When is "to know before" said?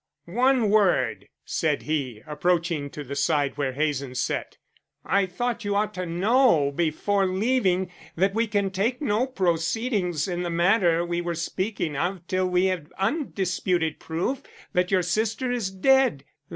5.93-7.27